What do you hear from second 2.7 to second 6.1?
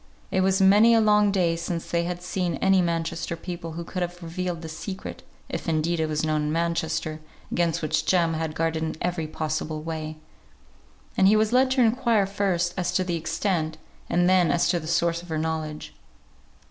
Manchester people who could have revealed the secret (if indeed it